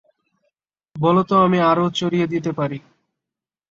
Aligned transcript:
বল 0.95 1.17
তো 1.23 1.35
আমি 1.45 1.59
আরও 1.71 1.85
চড়িয়ে 1.91 2.27
দিতে 2.27 2.51
পারি। 2.53 2.77